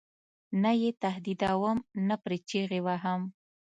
نه 0.61 0.71
یې 0.81 0.89
تهدیدوم 1.03 1.77
نه 2.07 2.15
پرې 2.23 2.37
چغې 2.49 2.79
وهم. 2.85 3.21